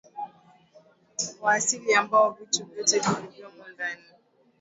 wa 1.41 1.53
asili 1.53 1.93
ambao 1.93 2.31
vitu 2.31 2.65
vyote 2.65 2.99
vilivyomo 2.99 3.63
ndani 3.73 4.03